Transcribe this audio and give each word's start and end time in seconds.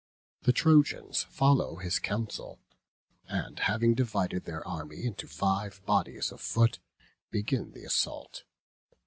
The 0.41 0.51
Trojans 0.51 1.27
follow 1.29 1.75
his 1.75 1.99
counsel, 1.99 2.59
and 3.27 3.59
having 3.59 3.93
divided 3.93 4.45
their 4.45 4.67
army 4.67 5.05
into 5.05 5.27
five 5.27 5.85
bodies 5.85 6.31
of 6.31 6.41
foot, 6.41 6.79
begin 7.29 7.73
the 7.73 7.83
assault. 7.83 8.43